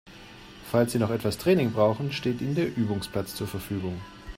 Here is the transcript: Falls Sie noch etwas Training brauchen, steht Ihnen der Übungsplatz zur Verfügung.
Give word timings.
Falls 0.71 0.93
Sie 0.93 0.97
noch 0.97 1.11
etwas 1.11 1.37
Training 1.37 1.73
brauchen, 1.73 2.11
steht 2.11 2.41
Ihnen 2.41 2.55
der 2.55 2.75
Übungsplatz 2.75 3.35
zur 3.35 3.45
Verfügung. 3.45 4.01